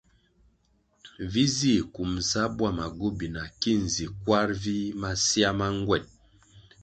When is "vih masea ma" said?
4.61-5.67